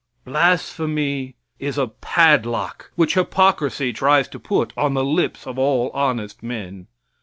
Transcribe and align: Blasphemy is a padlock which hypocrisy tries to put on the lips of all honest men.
Blasphemy 0.25 1.35
is 1.59 1.77
a 1.77 1.85
padlock 1.85 2.89
which 2.95 3.13
hypocrisy 3.13 3.93
tries 3.93 4.27
to 4.29 4.39
put 4.39 4.73
on 4.75 4.95
the 4.95 5.05
lips 5.05 5.45
of 5.45 5.59
all 5.59 5.91
honest 5.93 6.41
men. 6.41 6.87